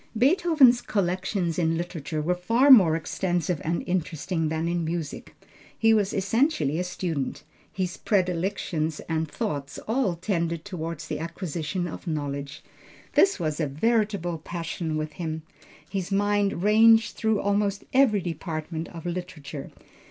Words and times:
Beethoven's 0.17 0.81
collections 0.81 1.59
in 1.59 1.77
literature 1.77 2.23
were 2.23 2.33
far 2.33 2.71
more 2.71 2.95
extensive 2.95 3.61
and 3.63 3.83
interesting 3.87 4.49
than 4.49 4.67
in 4.67 4.83
music. 4.83 5.35
He 5.77 5.93
was 5.93 6.11
essentially 6.11 6.79
a 6.79 6.83
student. 6.83 7.43
His 7.71 7.97
predilections 7.97 8.99
and 9.01 9.29
thoughts 9.29 9.77
all 9.87 10.15
tended 10.15 10.65
toward 10.65 11.01
the 11.01 11.19
acquisition 11.19 11.87
of 11.87 12.07
knowledge. 12.07 12.63
This 13.13 13.39
was 13.39 13.59
a 13.59 13.67
veritable 13.67 14.39
passion 14.39 14.97
with 14.97 15.13
him. 15.13 15.43
His 15.87 16.11
mind 16.11 16.63
ranged 16.63 17.15
through 17.15 17.39
almost 17.39 17.83
every 17.93 18.21
department 18.21 18.87
of 18.89 19.05
literature. 19.05 19.69